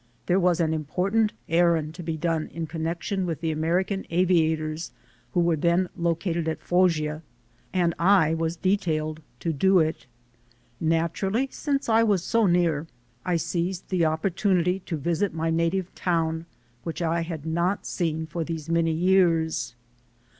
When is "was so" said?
12.01-12.47